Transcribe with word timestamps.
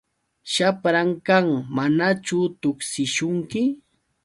Shapran 0.53 1.09
kan. 1.27 1.45
¿Manachu 1.75 2.39
tuksishunki? 2.61 3.63